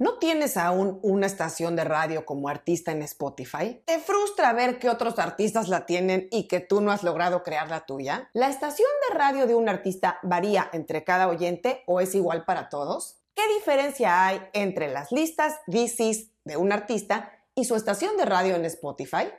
¿No 0.00 0.14
tienes 0.14 0.56
aún 0.56 0.98
una 1.02 1.26
estación 1.26 1.76
de 1.76 1.84
radio 1.84 2.24
como 2.24 2.48
artista 2.48 2.90
en 2.90 3.02
Spotify? 3.02 3.82
¿Te 3.84 3.98
frustra 3.98 4.54
ver 4.54 4.78
que 4.78 4.88
otros 4.88 5.18
artistas 5.18 5.68
la 5.68 5.84
tienen 5.84 6.26
y 6.30 6.48
que 6.48 6.60
tú 6.60 6.80
no 6.80 6.90
has 6.90 7.02
logrado 7.02 7.42
crear 7.42 7.68
la 7.68 7.84
tuya? 7.84 8.30
¿La 8.32 8.48
estación 8.48 8.88
de 9.06 9.18
radio 9.18 9.46
de 9.46 9.54
un 9.54 9.68
artista 9.68 10.18
varía 10.22 10.70
entre 10.72 11.04
cada 11.04 11.28
oyente 11.28 11.82
o 11.86 12.00
es 12.00 12.14
igual 12.14 12.46
para 12.46 12.70
todos? 12.70 13.18
¿Qué 13.34 13.42
diferencia 13.58 14.26
hay 14.26 14.40
entre 14.54 14.88
las 14.88 15.12
listas 15.12 15.60
DCs 15.66 16.30
de 16.44 16.56
un 16.56 16.72
artista 16.72 17.30
y 17.54 17.66
su 17.66 17.76
estación 17.76 18.16
de 18.16 18.24
radio 18.24 18.56
en 18.56 18.64
Spotify? 18.64 19.30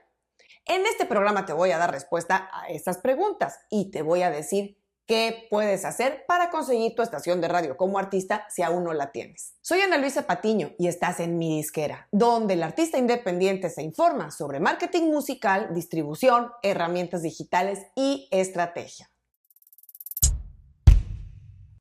En 0.66 0.86
este 0.86 1.08
programa 1.08 1.48
te 1.48 1.54
voy 1.54 1.72
a 1.72 1.80
dar 1.80 1.92
respuesta 1.92 2.52
a 2.54 2.68
estas 2.68 3.00
preguntas 3.00 3.62
y 3.72 3.90
te 3.90 4.04
voy 4.04 4.22
a 4.22 4.30
decir 4.30 4.78
qué 5.12 5.46
puedes 5.50 5.84
hacer 5.84 6.24
para 6.26 6.50
conseguir 6.50 6.96
tu 6.96 7.02
estación 7.02 7.42
de 7.42 7.50
radio 7.50 7.76
como 7.76 8.00
artista 8.00 8.48
si 8.50 8.62
aún 8.62 8.86
no 8.86 8.94
la 8.94 9.12
tienes. 9.12 9.56
Soy 9.60 9.82
Ana 9.82 9.98
Luisa 9.98 10.26
Patiño 10.26 10.72
y 10.80 10.88
estás 10.88 11.20
en 11.20 11.38
mi 11.38 11.58
disquera, 11.58 12.08
donde 12.14 12.54
el 12.54 12.64
artista 12.64 12.98
independiente 12.98 13.70
se 13.70 13.84
informa 13.84 14.32
sobre 14.32 14.62
marketing 14.62 15.12
musical, 15.12 15.74
distribución, 15.74 16.52
herramientas 16.64 17.24
digitales 17.24 17.80
y 17.94 18.30
estrategia. 18.32 19.11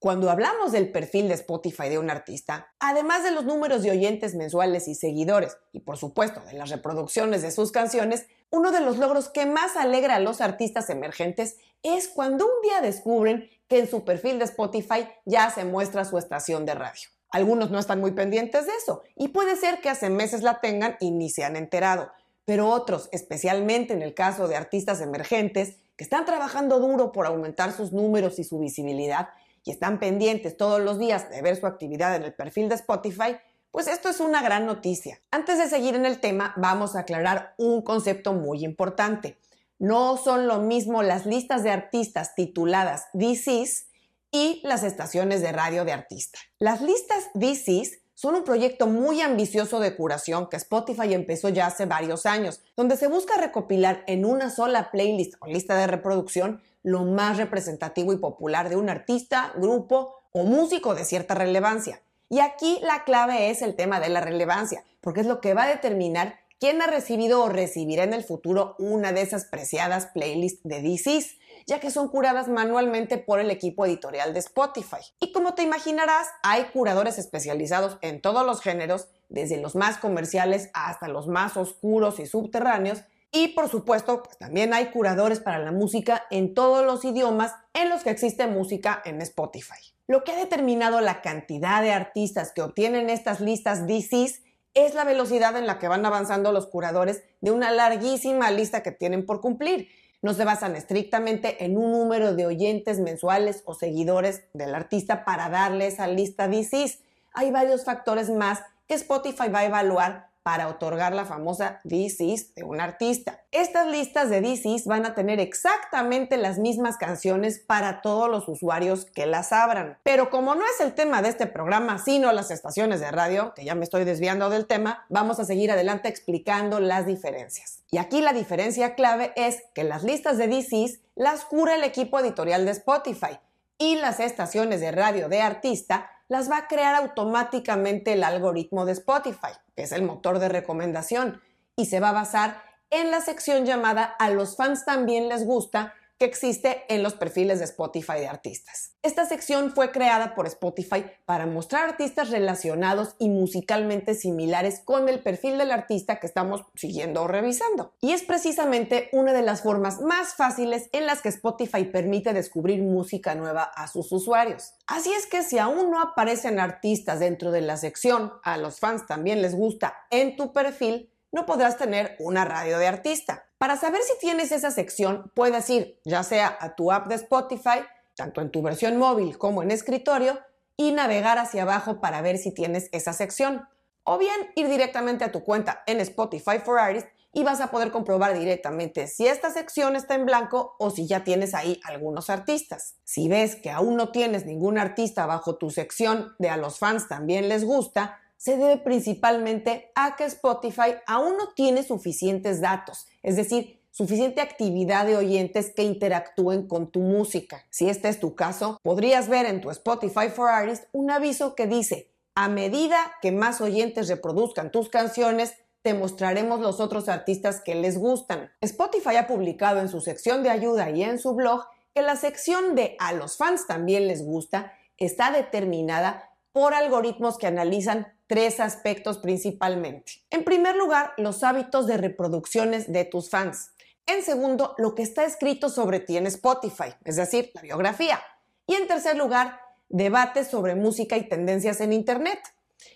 Cuando 0.01 0.31
hablamos 0.31 0.73
del 0.73 0.91
perfil 0.91 1.29
de 1.29 1.35
Spotify 1.35 1.91
de 1.91 1.99
un 1.99 2.09
artista, 2.09 2.73
además 2.79 3.23
de 3.23 3.33
los 3.33 3.45
números 3.45 3.83
de 3.83 3.91
oyentes 3.91 4.35
mensuales 4.35 4.89
y 4.89 4.95
seguidores, 4.95 5.59
y 5.73 5.81
por 5.81 5.99
supuesto 5.99 6.41
de 6.41 6.55
las 6.55 6.71
reproducciones 6.71 7.43
de 7.43 7.51
sus 7.51 7.71
canciones, 7.71 8.25
uno 8.49 8.73
de 8.73 8.81
los 8.81 8.97
logros 8.97 9.29
que 9.29 9.45
más 9.45 9.77
alegra 9.77 10.15
a 10.17 10.21
los 10.21 10.41
artistas 10.41 10.89
emergentes 10.89 11.59
es 11.83 12.09
cuando 12.09 12.47
un 12.47 12.63
día 12.63 12.81
descubren 12.81 13.51
que 13.69 13.79
en 13.79 13.91
su 13.91 14.03
perfil 14.03 14.39
de 14.39 14.47
Spotify 14.47 15.07
ya 15.27 15.51
se 15.51 15.67
muestra 15.67 16.07
su 16.07 16.17
estación 16.17 16.65
de 16.65 16.77
radio. 16.77 17.11
Algunos 17.31 17.71
no 17.71 17.79
están 17.79 18.01
muy 18.01 18.13
pendientes 18.13 18.65
de 18.65 18.73
eso 18.73 19.03
y 19.17 19.29
puede 19.29 19.55
ser 19.55 19.83
que 19.83 19.91
hace 19.91 20.09
meses 20.09 20.41
la 20.41 20.61
tengan 20.61 20.97
y 21.01 21.11
ni 21.11 21.29
se 21.29 21.45
han 21.45 21.57
enterado, 21.57 22.11
pero 22.47 22.71
otros, 22.71 23.11
especialmente 23.13 23.93
en 23.93 24.01
el 24.01 24.15
caso 24.15 24.49
de 24.49 24.57
artistas 24.57 25.03
emergentes, 25.03 25.77
que 25.99 26.05
están 26.05 26.25
trabajando 26.25 26.79
duro 26.79 27.13
por 27.13 27.27
aumentar 27.27 27.73
sus 27.73 27.93
números 27.93 28.39
y 28.39 28.45
su 28.45 28.59
visibilidad, 28.59 29.29
y 29.65 29.71
están 29.71 29.99
pendientes 29.99 30.57
todos 30.57 30.81
los 30.81 30.99
días 30.99 31.31
de 31.31 31.43
ver 31.43 31.57
su 31.57 31.67
actividad 31.67 32.17
en 32.17 32.23
el 32.23 32.35
perfil 32.35 32.69
de 32.69 32.77
Spotify, 32.77 33.37
pues 33.71 33.87
esto 33.87 34.09
es 34.09 34.21
una 34.21 34.43
gran 34.43 34.67
noticia. 34.67 35.21
Antes 35.31 35.59
de 35.59 35.69
seguir 35.69 35.95
en 35.95 36.07
el 36.07 36.21
tema, 36.21 36.55
vamos 36.57 36.97
a 36.97 37.01
aclarar 37.01 37.55
un 37.57 37.83
concepto 37.83 38.33
muy 38.33 38.65
importante. 38.65 39.39
No 39.79 40.17
son 40.17 40.47
lo 40.47 40.59
mismo 40.59 41.03
las 41.03 41.25
listas 41.25 41.63
de 41.63 41.71
artistas 41.71 42.35
tituladas 42.35 43.07
DCs 43.13 43.87
y 44.33 44.61
las 44.65 44.83
estaciones 44.83 45.41
de 45.41 45.53
radio 45.53 45.85
de 45.85 45.93
artista. 45.93 46.39
Las 46.59 46.81
listas 46.81 47.31
DCs 47.35 48.01
son 48.15 48.35
un 48.35 48.45
proyecto 48.45 48.87
muy 48.87 49.23
ambicioso 49.23 49.81
de 49.81 49.97
curación 49.97 50.49
que 50.49 50.57
Spotify 50.57 51.15
empezó 51.15 51.49
ya 51.49 51.67
hace 51.67 51.87
varios 51.87 52.27
años, 52.27 52.61
donde 52.77 52.99
se 52.99 53.09
busca 53.09 53.39
recopilar 53.39 54.05
en 54.07 54.27
una 54.27 54.51
sola 54.51 54.91
playlist 54.91 55.35
o 55.41 55.47
lista 55.47 55.75
de 55.77 55.87
reproducción 55.87 56.61
lo 56.83 57.05
más 57.05 57.37
representativo 57.37 58.13
y 58.13 58.19
popular 58.19 58.69
de 58.69 58.77
un 58.77 58.89
artista, 58.89 59.53
grupo 59.57 60.17
o 60.33 60.45
músico 60.45 60.95
de 60.95 61.05
cierta 61.05 61.35
relevancia. 61.35 62.03
Y 62.29 62.41
aquí 62.41 62.79
la 62.83 63.05
clave 63.05 63.51
es 63.51 63.61
el 63.63 63.75
tema 63.75 63.99
de 64.01 64.09
la 64.09 64.21
relevancia, 64.21 64.85
porque 65.01 65.21
es 65.21 65.27
lo 65.27 65.41
que 65.41 65.55
va 65.55 65.65
a 65.65 65.69
determinar 65.69 66.39
quién 66.61 66.81
ha 66.83 66.87
recibido 66.87 67.43
o 67.43 67.49
recibirá 67.49 68.05
en 68.05 68.13
el 68.13 68.23
futuro 68.23 68.77
una 68.79 69.13
de 69.13 69.23
esas 69.23 69.47
preciadas 69.47 70.07
playlists 70.07 70.61
de 70.63 70.83
DCs, 70.83 71.37
ya 71.67 71.81
que 71.81 71.91
son 71.91 72.09
curadas 72.09 72.49
manualmente 72.49 73.19
por 73.19 73.41
el 73.41 73.51
equipo 73.51 73.87
editorial 73.87 74.35
de 74.35 74.41
Spotify. 74.41 74.99
Y 75.19 75.33
como 75.33 75.55
te 75.55 75.63
imaginarás, 75.63 76.29
hay 76.43 76.65
curadores 76.73 77.19
especializados 77.19 77.99
en 78.03 78.21
todos 78.21 78.47
los 78.47 78.61
géneros, 78.61 79.09
desde 79.29 79.57
los 79.57 79.75
más 79.75 79.97
comerciales 79.97 80.71
hasta 80.75 81.09
los 81.09 81.27
más 81.27 81.57
oscuros 81.57 82.21
y 82.21 82.27
subterráneos, 82.27 83.03
y 83.33 83.49
por 83.49 83.69
supuesto, 83.69 84.23
pues, 84.23 84.39
también 84.39 84.75
hay 84.75 84.87
curadores 84.87 85.41
para 85.41 85.59
la 85.59 85.73
música 85.73 86.25
en 86.31 86.55
todos 86.55 86.85
los 86.85 87.05
idiomas 87.05 87.55
en 87.75 87.89
los 87.89 88.03
que 88.03 88.11
existe 88.11 88.47
música 88.47 89.01
en 89.05 89.21
Spotify. 89.23 89.81
Lo 90.09 90.25
que 90.25 90.33
ha 90.33 90.37
determinado 90.37 91.01
la 91.01 91.23
cantidad 91.23 91.83
de 91.83 91.93
artistas 91.93 92.53
que 92.53 92.63
obtienen 92.63 93.09
estas 93.09 93.41
listas 93.41 93.87
DCs 93.87 94.43
es 94.75 94.95
la 94.95 95.05
velocidad 95.05 95.57
en 95.57 95.67
la 95.67 95.79
que 95.79 95.87
van 95.87 96.05
avanzando 96.05 96.51
los 96.51 96.67
curadores 96.67 97.23
de 97.41 97.53
una 97.53 97.71
larguísima 97.71 98.51
lista 98.51 98.83
que 98.83 98.91
tienen 98.91 99.25
por 99.25 99.41
cumplir. 99.41 99.89
No 100.23 100.35
se 100.35 100.45
basan 100.45 100.75
estrictamente 100.75 101.65
en 101.65 101.77
un 101.77 101.93
número 101.93 102.35
de 102.35 102.47
oyentes 102.47 102.99
mensuales 102.99 103.63
o 103.65 103.75
seguidores 103.75 104.45
del 104.53 104.75
artista 104.75 105.25
para 105.25 105.49
darle 105.49 105.87
esa 105.87 106.09
lista 106.09 106.49
DCs. 106.49 106.99
Hay 107.33 107.53
varios 107.53 107.85
factores 107.85 108.29
más 108.31 108.61
que 108.89 108.95
Spotify 108.95 109.49
va 109.49 109.61
a 109.61 109.67
evaluar 109.67 110.30
para 110.43 110.69
otorgar 110.69 111.15
la 111.15 111.25
famosa 111.25 111.81
DCs 111.85 112.55
de 112.55 112.65
un 112.65 112.81
artista. 112.81 113.43
Estas 113.51 113.87
listas 113.87 114.31
de 114.31 114.41
DCs 114.41 114.87
van 114.87 115.05
a 115.05 115.15
tener 115.15 115.41
exactamente 115.41 116.37
las 116.37 116.59
mismas 116.59 116.97
canciones 116.97 117.59
para 117.59 118.01
todos 118.01 118.31
los 118.31 118.49
usuarios 118.49 119.05
que 119.05 119.27
las 119.27 119.53
abran. 119.53 119.99
Pero 120.03 120.31
como 120.31 120.55
no 120.55 120.65
es 120.65 120.81
el 120.81 120.95
tema 120.95 121.23
de 121.23 121.29
este 121.29 121.47
programa, 121.47 121.99
sino 121.99 122.33
las 122.33 122.51
estaciones 122.51 123.01
de 123.01 123.11
radio, 123.11 123.53
que 123.55 123.65
ya 123.65 123.75
me 123.75 123.85
estoy 123.85 124.05
desviando 124.05 124.49
del 124.49 124.67
tema, 124.67 125.05
vamos 125.09 125.41
a 125.41 125.45
seguir 125.45 125.71
adelante 125.71 126.09
explicando 126.09 126.81
las 126.81 127.07
diferencias. 127.07 127.83
Y 127.91 127.99
aquí 127.99 128.21
la 128.23 128.33
diferencia 128.33 128.95
clave 128.95 129.33
es 129.37 129.63
que 129.75 129.85
las 129.85 130.05
listas 130.05 130.39
de 130.39 130.49
DCs 130.49 131.01
las 131.17 131.45
cura 131.45 131.75
el 131.75 131.85
equipo 131.85 132.19
editorial 132.19 132.65
de 132.65 132.71
Spotify 132.71 133.39
y 133.79 133.97
las 133.97 134.21
estaciones 134.21 134.81
de 134.81 134.93
radio 134.93 135.29
de 135.29 135.41
artista 135.43 136.11
las 136.31 136.49
va 136.49 136.59
a 136.59 136.69
crear 136.69 136.95
automáticamente 136.95 138.13
el 138.13 138.23
algoritmo 138.23 138.87
de 138.87 138.93
Spotify, 138.93 139.51
que 139.75 139.83
es 139.83 139.91
el 139.91 140.05
motor 140.05 140.39
de 140.39 140.49
recomendación, 140.49 141.43
y 141.75 141.87
se 141.87 141.99
va 141.99 142.11
a 142.11 142.13
basar 142.13 142.63
en 142.91 143.11
la 143.11 143.21
sección 143.21 143.67
llamada 143.67 144.05
A 144.05 144.31
los 144.31 144.57
fans 144.57 144.85
también 144.85 145.29
les 145.29 145.45
gusta, 145.45 145.93
que 146.21 146.27
existe 146.27 146.85
en 146.91 147.03
los 147.03 147.15
perfiles 147.15 147.61
de 147.61 147.65
Spotify 147.65 148.21
de 148.21 148.29
artistas. 148.29 148.93
Esta 149.03 149.25
sección 149.25 149.73
fue 149.73 149.91
creada 149.91 150.35
por 150.35 150.47
Spotify 150.47 151.07
para 151.25 151.47
mostrar 151.47 151.89
artistas 151.89 152.29
relacionados 152.29 153.17
y 153.19 153.31
musicalmente 153.31 154.13
similares 154.13 154.83
con 154.85 155.09
el 155.09 155.21
perfil 155.21 155.57
del 155.57 155.73
artista 155.73 156.21
que 156.21 156.27
estamos 156.27 156.67
siguiendo 156.75 157.23
o 157.23 157.27
revisando. 157.27 157.95
Y 158.03 158.13
es 158.13 158.23
precisamente 158.23 159.09
una 159.13 159.33
de 159.33 159.41
las 159.41 159.63
formas 159.63 160.03
más 160.03 160.35
fáciles 160.35 160.91
en 160.93 161.07
las 161.07 161.23
que 161.23 161.31
Spotify 161.31 161.85
permite 161.85 162.35
descubrir 162.35 162.83
música 162.83 163.35
nueva 163.35 163.63
a 163.63 163.89
sus 163.89 164.13
usuarios. 164.13 164.75
Así 164.87 165.11
es 165.15 165.25
que 165.25 165.43
si 165.43 165.57
aún 165.57 165.91
no 165.91 166.03
aparecen 166.03 166.61
artistas 166.61 167.21
dentro 167.21 167.51
de 167.51 167.63
la 167.63 167.79
sección, 167.79 168.35
a 168.45 168.59
los 168.59 168.79
fans 168.79 169.07
también 169.07 169.41
les 169.41 169.55
gusta 169.55 169.95
en 170.11 170.37
tu 170.37 170.53
perfil, 170.53 171.15
no 171.33 171.47
podrás 171.47 171.79
tener 171.79 172.17
una 172.19 172.45
radio 172.45 172.79
de 172.79 172.89
artista. 172.89 173.47
Para 173.61 173.77
saber 173.77 174.01
si 174.01 174.19
tienes 174.19 174.53
esa 174.53 174.71
sección, 174.71 175.31
puedes 175.35 175.69
ir 175.69 176.01
ya 176.07 176.23
sea 176.23 176.57
a 176.63 176.75
tu 176.77 176.91
app 176.93 177.09
de 177.09 177.17
Spotify, 177.17 177.85
tanto 178.17 178.41
en 178.41 178.51
tu 178.51 178.63
versión 178.63 178.97
móvil 178.97 179.37
como 179.37 179.63
en 179.63 179.71
escritorio, 179.71 180.41
y 180.79 180.93
navegar 180.93 181.37
hacia 181.37 181.65
abajo 181.65 182.01
para 182.01 182.23
ver 182.23 182.39
si 182.39 182.53
tienes 182.53 182.89
esa 182.93 183.13
sección. 183.13 183.69
O 184.03 184.17
bien 184.17 184.35
ir 184.57 184.67
directamente 184.67 185.25
a 185.25 185.31
tu 185.31 185.45
cuenta 185.45 185.83
en 185.87 186.01
Spotify 186.01 186.59
for 186.65 186.79
Artists 186.79 187.11
y 187.35 187.45
vas 187.45 187.61
a 187.61 187.71
poder 187.71 187.91
comprobar 187.91 188.33
directamente 188.33 189.07
si 189.07 189.27
esta 189.27 189.51
sección 189.51 189.95
está 189.95 190.15
en 190.15 190.25
blanco 190.25 190.75
o 190.79 190.89
si 190.89 191.07
ya 191.07 191.23
tienes 191.23 191.53
ahí 191.53 191.79
algunos 191.85 192.31
artistas. 192.31 192.95
Si 193.05 193.29
ves 193.29 193.57
que 193.57 193.69
aún 193.69 193.95
no 193.95 194.11
tienes 194.11 194.47
ningún 194.47 194.79
artista 194.79 195.27
bajo 195.27 195.57
tu 195.57 195.69
sección 195.69 196.35
de 196.39 196.49
a 196.49 196.57
los 196.57 196.79
fans 196.79 197.09
también 197.09 197.51
les 197.51 197.67
gusta, 197.67 198.21
se 198.39 198.57
debe 198.57 198.79
principalmente 198.79 199.93
a 199.95 200.17
que 200.17 200.25
Spotify 200.25 200.95
aún 201.07 201.37
no 201.37 201.53
tiene 201.53 201.83
suficientes 201.83 202.63
datos, 202.63 203.07
es 203.23 203.37
decir, 203.37 203.81
suficiente 203.91 204.41
actividad 204.41 205.07
de 205.07 205.17
oyentes 205.17 205.73
que 205.75 205.83
interactúen 205.83 206.67
con 206.67 206.91
tu 206.91 207.01
música. 207.01 207.65
Si 207.71 207.89
este 207.89 208.09
es 208.09 208.21
tu 208.21 208.35
caso, 208.35 208.79
podrías 208.83 209.29
ver 209.29 209.47
en 209.47 209.61
tu 209.61 209.71
Spotify 209.71 210.29
for 210.29 210.49
Artists 210.49 210.87
un 210.93 211.11
aviso 211.11 211.55
que 211.55 211.67
dice, 211.67 212.11
a 212.35 212.49
medida 212.49 212.97
que 213.21 213.33
más 213.33 213.61
oyentes 213.61 214.09
reproduzcan 214.09 214.71
tus 214.71 214.89
canciones, 214.89 215.55
te 215.83 215.95
mostraremos 215.95 216.61
los 216.61 216.79
otros 216.79 217.09
artistas 217.09 217.61
que 217.61 217.75
les 217.75 217.99
gustan. 217.99 218.51
Spotify 218.61 219.17
ha 219.17 219.27
publicado 219.27 219.81
en 219.81 219.89
su 219.89 220.01
sección 220.01 220.43
de 220.43 220.51
ayuda 220.51 220.91
y 220.91 221.03
en 221.03 221.19
su 221.19 221.35
blog 221.35 221.65
que 221.95 222.03
la 222.03 222.17
sección 222.17 222.75
de 222.75 222.97
a 222.99 223.13
los 223.13 223.37
fans 223.37 223.67
también 223.67 224.07
les 224.07 224.25
gusta 224.25 224.73
está 224.99 225.33
determinada 225.33 226.31
por 226.53 226.75
algoritmos 226.75 227.39
que 227.39 227.47
analizan 227.47 228.13
tres 228.31 228.61
aspectos 228.61 229.19
principalmente. 229.19 230.13
En 230.31 230.45
primer 230.45 230.77
lugar, 230.77 231.15
los 231.17 231.43
hábitos 231.43 231.89
de 231.89 231.97
reproducciones 231.97 232.93
de 232.93 233.05
tus 233.05 233.29
fans. 233.29 233.73
En 234.07 234.23
segundo, 234.23 234.77
lo 234.79 234.95
que 234.95 235.03
está 235.03 235.25
escrito 235.25 235.69
sobre 235.69 235.99
ti 235.99 236.17
en 236.17 236.29
Spotify, 236.29 236.95
es 237.05 237.17
decir, 237.17 237.51
la 237.55 237.63
biografía. 237.63 238.21
Y 238.69 238.77
en 238.77 238.87
tercer 238.87 239.17
lugar, 239.17 239.61
debates 239.89 240.47
sobre 240.47 240.77
música 240.77 241.17
y 241.17 241.29
tendencias 241.29 241.81
en 241.81 241.93
Internet. 241.93 242.39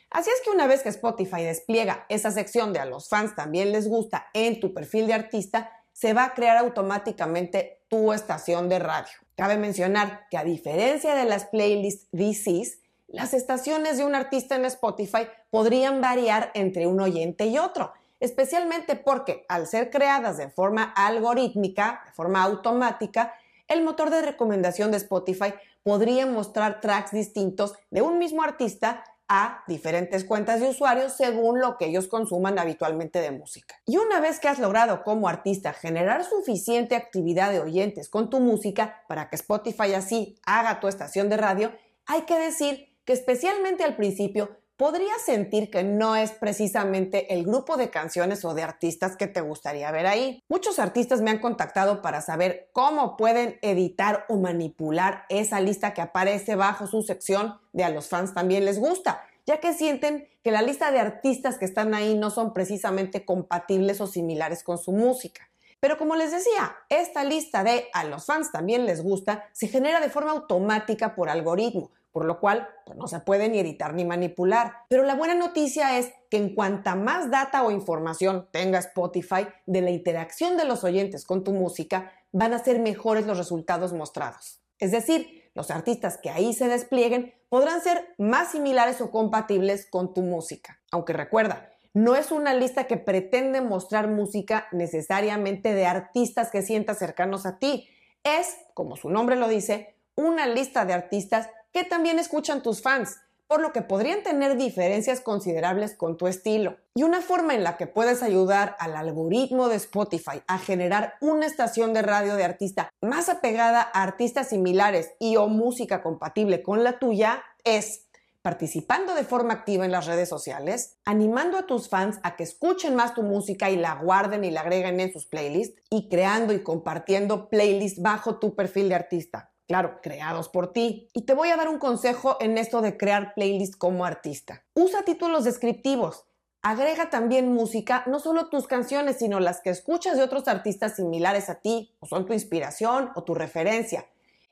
Así 0.08 0.30
es 0.30 0.40
que 0.44 0.50
una 0.50 0.68
vez 0.68 0.84
que 0.84 0.90
Spotify 0.90 1.42
despliega 1.42 2.06
esa 2.08 2.30
sección 2.30 2.72
de 2.72 2.78
a 2.78 2.84
los 2.84 3.08
fans 3.08 3.34
también 3.34 3.72
les 3.72 3.88
gusta 3.88 4.28
en 4.34 4.60
tu 4.60 4.72
perfil 4.72 5.08
de 5.08 5.14
artista, 5.14 5.68
se 5.92 6.12
va 6.12 6.26
a 6.26 6.34
crear 6.34 6.58
automáticamente 6.58 7.80
tu 7.88 8.12
estación 8.12 8.68
de 8.68 8.78
radio. 8.78 9.12
Cabe 9.34 9.56
mencionar 9.56 10.28
que 10.30 10.36
a 10.36 10.44
diferencia 10.44 11.16
de 11.16 11.24
las 11.24 11.46
playlists 11.46 12.06
DCs, 12.12 12.83
las 13.08 13.34
estaciones 13.34 13.98
de 13.98 14.04
un 14.04 14.14
artista 14.14 14.56
en 14.56 14.64
Spotify 14.64 15.28
podrían 15.50 16.00
variar 16.00 16.50
entre 16.54 16.86
un 16.86 17.00
oyente 17.00 17.46
y 17.46 17.58
otro, 17.58 17.92
especialmente 18.20 18.96
porque 18.96 19.44
al 19.48 19.66
ser 19.66 19.90
creadas 19.90 20.36
de 20.36 20.48
forma 20.48 20.92
algorítmica, 20.96 22.02
de 22.06 22.12
forma 22.12 22.42
automática, 22.42 23.34
el 23.68 23.82
motor 23.82 24.10
de 24.10 24.22
recomendación 24.22 24.90
de 24.90 24.98
Spotify 24.98 25.54
podría 25.82 26.26
mostrar 26.26 26.80
tracks 26.80 27.12
distintos 27.12 27.74
de 27.90 28.02
un 28.02 28.18
mismo 28.18 28.42
artista 28.42 29.04
a 29.28 29.64
diferentes 29.66 30.24
cuentas 30.24 30.60
de 30.60 30.68
usuarios 30.68 31.14
según 31.14 31.60
lo 31.60 31.78
que 31.78 31.86
ellos 31.86 32.08
consuman 32.08 32.58
habitualmente 32.58 33.20
de 33.20 33.30
música. 33.30 33.76
Y 33.86 33.96
una 33.96 34.20
vez 34.20 34.38
que 34.38 34.48
has 34.48 34.58
logrado 34.58 35.02
como 35.02 35.28
artista 35.28 35.72
generar 35.72 36.24
suficiente 36.24 36.94
actividad 36.94 37.50
de 37.50 37.60
oyentes 37.60 38.10
con 38.10 38.28
tu 38.28 38.40
música 38.40 39.02
para 39.08 39.30
que 39.30 39.36
Spotify 39.36 39.94
así 39.94 40.38
haga 40.44 40.80
tu 40.80 40.88
estación 40.88 41.30
de 41.30 41.38
radio, 41.38 41.72
hay 42.06 42.22
que 42.22 42.38
decir 42.38 42.93
que 43.04 43.12
especialmente 43.12 43.84
al 43.84 43.96
principio 43.96 44.56
podrías 44.76 45.22
sentir 45.22 45.70
que 45.70 45.84
no 45.84 46.16
es 46.16 46.32
precisamente 46.32 47.32
el 47.34 47.44
grupo 47.44 47.76
de 47.76 47.90
canciones 47.90 48.44
o 48.44 48.54
de 48.54 48.62
artistas 48.62 49.16
que 49.16 49.28
te 49.28 49.40
gustaría 49.40 49.90
ver 49.92 50.06
ahí. 50.06 50.42
Muchos 50.48 50.78
artistas 50.78 51.20
me 51.20 51.30
han 51.30 51.38
contactado 51.38 52.02
para 52.02 52.20
saber 52.20 52.68
cómo 52.72 53.16
pueden 53.16 53.58
editar 53.62 54.24
o 54.28 54.36
manipular 54.36 55.26
esa 55.28 55.60
lista 55.60 55.94
que 55.94 56.00
aparece 56.02 56.56
bajo 56.56 56.86
su 56.86 57.02
sección 57.02 57.60
de 57.72 57.84
a 57.84 57.90
los 57.90 58.08
fans 58.08 58.34
también 58.34 58.64
les 58.64 58.78
gusta, 58.78 59.22
ya 59.46 59.60
que 59.60 59.74
sienten 59.74 60.28
que 60.42 60.50
la 60.50 60.62
lista 60.62 60.90
de 60.90 60.98
artistas 60.98 61.58
que 61.58 61.64
están 61.64 61.94
ahí 61.94 62.16
no 62.16 62.30
son 62.30 62.52
precisamente 62.52 63.24
compatibles 63.24 64.00
o 64.00 64.06
similares 64.06 64.64
con 64.64 64.78
su 64.78 64.92
música. 64.92 65.48
Pero 65.78 65.98
como 65.98 66.16
les 66.16 66.32
decía, 66.32 66.74
esta 66.88 67.24
lista 67.24 67.62
de 67.62 67.88
a 67.92 68.04
los 68.04 68.26
fans 68.26 68.50
también 68.50 68.86
les 68.86 69.02
gusta 69.02 69.44
se 69.52 69.68
genera 69.68 70.00
de 70.00 70.08
forma 70.08 70.32
automática 70.32 71.14
por 71.14 71.28
algoritmo, 71.28 71.90
por 72.14 72.26
lo 72.26 72.38
cual 72.38 72.68
pues, 72.86 72.96
no 72.96 73.08
se 73.08 73.18
puede 73.18 73.48
ni 73.48 73.58
editar 73.58 73.92
ni 73.92 74.04
manipular. 74.04 74.84
Pero 74.88 75.02
la 75.02 75.16
buena 75.16 75.34
noticia 75.34 75.98
es 75.98 76.12
que 76.30 76.36
en 76.36 76.54
cuanta 76.54 76.94
más 76.94 77.28
data 77.28 77.64
o 77.64 77.72
información 77.72 78.46
tenga 78.52 78.78
Spotify 78.78 79.48
de 79.66 79.82
la 79.82 79.90
interacción 79.90 80.56
de 80.56 80.64
los 80.64 80.84
oyentes 80.84 81.24
con 81.24 81.42
tu 81.42 81.52
música, 81.52 82.12
van 82.30 82.52
a 82.52 82.62
ser 82.62 82.78
mejores 82.78 83.26
los 83.26 83.36
resultados 83.36 83.92
mostrados. 83.92 84.60
Es 84.78 84.92
decir, 84.92 85.50
los 85.54 85.72
artistas 85.72 86.16
que 86.16 86.30
ahí 86.30 86.52
se 86.52 86.68
desplieguen 86.68 87.34
podrán 87.48 87.80
ser 87.80 88.14
más 88.16 88.52
similares 88.52 89.00
o 89.00 89.10
compatibles 89.10 89.84
con 89.90 90.14
tu 90.14 90.22
música. 90.22 90.78
Aunque 90.92 91.14
recuerda, 91.14 91.68
no 91.94 92.14
es 92.14 92.30
una 92.30 92.54
lista 92.54 92.84
que 92.84 92.96
pretende 92.96 93.60
mostrar 93.60 94.06
música 94.06 94.68
necesariamente 94.70 95.74
de 95.74 95.86
artistas 95.86 96.52
que 96.52 96.62
sientas 96.62 96.96
cercanos 96.96 97.44
a 97.44 97.58
ti. 97.58 97.88
Es, 98.22 98.56
como 98.72 98.94
su 98.94 99.10
nombre 99.10 99.34
lo 99.34 99.48
dice, 99.48 99.96
una 100.14 100.46
lista 100.46 100.84
de 100.84 100.92
artistas 100.92 101.50
que 101.74 101.82
también 101.82 102.20
escuchan 102.20 102.62
tus 102.62 102.80
fans, 102.82 103.16
por 103.48 103.60
lo 103.60 103.72
que 103.72 103.82
podrían 103.82 104.22
tener 104.22 104.56
diferencias 104.56 105.20
considerables 105.20 105.94
con 105.94 106.16
tu 106.16 106.28
estilo. 106.28 106.76
Y 106.94 107.02
una 107.02 107.20
forma 107.20 107.54
en 107.54 107.64
la 107.64 107.76
que 107.76 107.88
puedes 107.88 108.22
ayudar 108.22 108.76
al 108.78 108.96
algoritmo 108.96 109.68
de 109.68 109.76
Spotify 109.76 110.40
a 110.46 110.58
generar 110.58 111.14
una 111.20 111.46
estación 111.46 111.92
de 111.92 112.02
radio 112.02 112.36
de 112.36 112.44
artista 112.44 112.90
más 113.02 113.28
apegada 113.28 113.82
a 113.82 114.04
artistas 114.04 114.50
similares 114.50 115.10
y 115.18 115.36
o 115.36 115.48
música 115.48 116.00
compatible 116.00 116.62
con 116.62 116.84
la 116.84 117.00
tuya 117.00 117.42
es 117.64 118.06
participando 118.40 119.14
de 119.14 119.24
forma 119.24 119.54
activa 119.54 119.84
en 119.84 119.90
las 119.90 120.06
redes 120.06 120.28
sociales, 120.28 120.98
animando 121.04 121.58
a 121.58 121.66
tus 121.66 121.88
fans 121.88 122.20
a 122.22 122.36
que 122.36 122.44
escuchen 122.44 122.94
más 122.94 123.14
tu 123.14 123.22
música 123.22 123.70
y 123.70 123.76
la 123.76 123.94
guarden 123.96 124.44
y 124.44 124.50
la 124.50 124.60
agreguen 124.60 125.00
en 125.00 125.12
sus 125.12 125.26
playlists, 125.26 125.80
y 125.90 126.08
creando 126.08 126.52
y 126.52 126.62
compartiendo 126.62 127.48
playlists 127.48 128.00
bajo 128.00 128.38
tu 128.38 128.54
perfil 128.54 128.90
de 128.90 128.94
artista 128.96 129.53
claro, 129.66 130.00
creados 130.02 130.48
por 130.48 130.72
ti. 130.72 131.08
Y 131.12 131.22
te 131.22 131.34
voy 131.34 131.50
a 131.50 131.56
dar 131.56 131.68
un 131.68 131.78
consejo 131.78 132.36
en 132.40 132.58
esto 132.58 132.80
de 132.80 132.96
crear 132.96 133.34
playlists 133.34 133.76
como 133.76 134.04
artista. 134.04 134.64
Usa 134.74 135.02
títulos 135.02 135.44
descriptivos. 135.44 136.24
Agrega 136.62 137.10
también 137.10 137.52
música, 137.52 138.04
no 138.06 138.20
solo 138.20 138.48
tus 138.48 138.66
canciones, 138.66 139.18
sino 139.18 139.38
las 139.38 139.60
que 139.60 139.70
escuchas 139.70 140.16
de 140.16 140.22
otros 140.22 140.48
artistas 140.48 140.96
similares 140.96 141.50
a 141.50 141.56
ti, 141.56 141.94
o 142.00 142.06
son 142.06 142.24
tu 142.24 142.32
inspiración 142.32 143.10
o 143.14 143.22
tu 143.24 143.34
referencia 143.34 144.06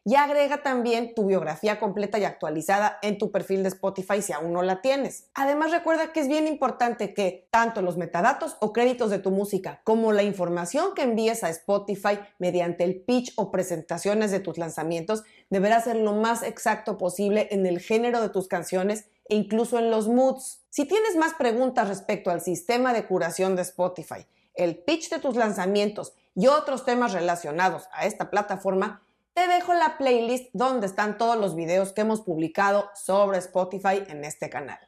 y 0.04 0.16
agrega 0.16 0.62
también 0.62 1.14
tu 1.14 1.26
biografía 1.26 1.78
completa 1.78 2.18
y 2.18 2.24
actualizada 2.24 2.98
en 3.02 3.18
tu 3.18 3.30
perfil 3.30 3.62
de 3.62 3.68
Spotify 3.68 4.20
si 4.20 4.32
aún 4.32 4.52
no 4.52 4.62
la 4.62 4.80
tienes. 4.80 5.28
Además 5.34 5.70
recuerda 5.70 6.12
que 6.12 6.20
es 6.20 6.28
bien 6.28 6.48
importante 6.48 7.14
que 7.14 7.48
tanto 7.50 7.82
los 7.82 7.96
metadatos 7.96 8.56
o 8.60 8.72
créditos 8.72 9.10
de 9.10 9.20
tu 9.20 9.30
música 9.30 9.80
como 9.84 10.12
la 10.12 10.22
información 10.22 10.94
que 10.94 11.02
envíes 11.02 11.44
a 11.44 11.50
Spotify 11.50 12.18
mediante 12.38 12.84
el 12.84 13.00
pitch 13.00 13.32
o 13.36 13.50
presentaciones 13.50 14.30
de 14.30 14.40
tus 14.40 14.58
lanzamientos 14.58 15.22
deberá 15.50 15.80
ser 15.80 15.96
lo 15.96 16.14
más 16.14 16.42
exacto 16.42 16.98
posible 16.98 17.48
en 17.50 17.66
el 17.66 17.78
género 17.80 18.20
de 18.20 18.28
tus 18.28 18.48
canciones 18.48 19.06
e 19.28 19.36
incluso 19.36 19.78
en 19.78 19.90
los 19.90 20.08
moods. 20.08 20.62
Si 20.70 20.84
tienes 20.84 21.16
más 21.16 21.34
preguntas 21.34 21.88
respecto 21.88 22.30
al 22.30 22.40
sistema 22.40 22.92
de 22.92 23.06
curación 23.06 23.54
de 23.54 23.62
Spotify, 23.62 24.26
el 24.54 24.78
pitch 24.78 25.10
de 25.10 25.18
tus 25.18 25.36
lanzamientos 25.36 26.14
y 26.34 26.46
otros 26.46 26.84
temas 26.84 27.12
relacionados 27.12 27.88
a 27.92 28.06
esta 28.06 28.30
plataforma, 28.30 29.01
te 29.34 29.46
dejo 29.46 29.74
la 29.74 29.96
playlist 29.98 30.50
donde 30.52 30.86
están 30.86 31.16
todos 31.16 31.36
los 31.36 31.54
videos 31.54 31.92
que 31.92 32.02
hemos 32.02 32.20
publicado 32.20 32.90
sobre 32.94 33.38
Spotify 33.38 34.02
en 34.08 34.24
este 34.24 34.50
canal. 34.50 34.78